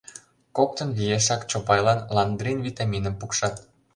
Коктын 0.57 0.89
виешак 0.97 1.41
Чопайлан 1.49 1.99
ландрин 2.15 2.59
витаминым 2.67 3.15
пукшат. 3.19 3.55